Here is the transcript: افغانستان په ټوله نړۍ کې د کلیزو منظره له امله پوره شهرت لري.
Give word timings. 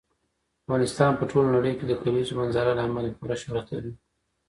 افغانستان 0.63 1.11
په 1.19 1.23
ټوله 1.31 1.49
نړۍ 1.57 1.73
کې 1.77 1.85
د 1.87 1.93
کلیزو 2.01 2.33
منظره 2.39 2.71
له 2.77 2.83
امله 2.87 3.09
پوره 3.19 3.35
شهرت 3.41 3.65
لري. 3.73 3.91